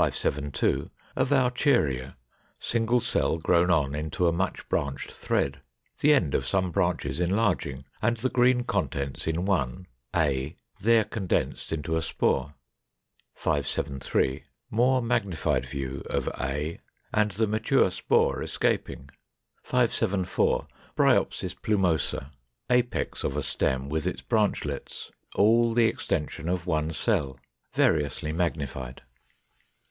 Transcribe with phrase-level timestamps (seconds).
[0.00, 0.92] 572.
[1.16, 2.16] A Vaucheria;
[2.60, 5.60] single cell grown on into a much branched thread;
[5.98, 11.72] the end of some branches enlarging, and the green contents in one (a) there condensed
[11.72, 12.54] into a spore.
[13.34, 14.44] 573.
[14.70, 16.78] More magnified view of a,
[17.12, 19.10] and the mature spore escaping.
[19.64, 20.68] 574.
[20.94, 22.30] Bryopsis plumosa;
[22.70, 27.36] apex of a stem with its branchlets; all the extension of one cell.
[27.74, 29.02] Variously magnified.